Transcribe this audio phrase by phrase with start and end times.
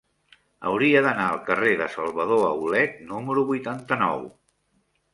[0.69, 4.29] Hauria d'anar al carrer de Salvador Aulet número vuitanta-nou.